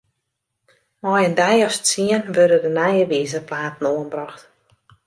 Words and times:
Mei 1.03 1.21
in 1.27 1.35
deis 1.41 1.63
as 1.69 1.77
tsien 1.85 2.23
wurde 2.35 2.57
de 2.63 2.71
nije 2.77 3.05
wizerplaten 3.11 3.89
oanbrocht. 3.93 4.41